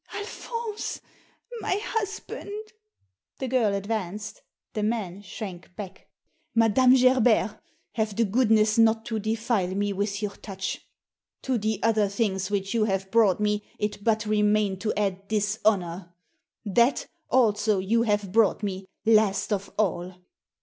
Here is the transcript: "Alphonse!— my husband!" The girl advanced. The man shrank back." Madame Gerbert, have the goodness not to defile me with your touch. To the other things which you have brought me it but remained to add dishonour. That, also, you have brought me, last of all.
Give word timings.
"Alphonse!— 0.15 0.99
my 1.61 1.75
husband!" 1.79 2.73
The 3.39 3.47
girl 3.47 3.75
advanced. 3.75 4.41
The 4.73 4.81
man 4.81 5.21
shrank 5.21 5.75
back." 5.75 6.07
Madame 6.55 6.95
Gerbert, 6.95 7.59
have 7.91 8.15
the 8.15 8.25
goodness 8.25 8.79
not 8.79 9.05
to 9.05 9.19
defile 9.19 9.75
me 9.75 9.93
with 9.93 10.23
your 10.23 10.31
touch. 10.37 10.87
To 11.43 11.59
the 11.59 11.79
other 11.83 12.07
things 12.07 12.49
which 12.49 12.73
you 12.73 12.85
have 12.85 13.11
brought 13.11 13.39
me 13.39 13.63
it 13.77 14.03
but 14.03 14.25
remained 14.25 14.81
to 14.81 14.93
add 14.97 15.27
dishonour. 15.27 16.15
That, 16.65 17.05
also, 17.29 17.77
you 17.77 18.01
have 18.01 18.31
brought 18.31 18.63
me, 18.63 18.87
last 19.05 19.53
of 19.53 19.71
all. 19.77 20.15